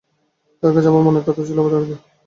তাঁর 0.63 0.73
কাছে 0.73 0.87
আমার 0.87 1.03
মনের 1.05 1.25
কথা 1.27 1.41
ছিল 1.47 1.57
অবারিত। 1.61 1.91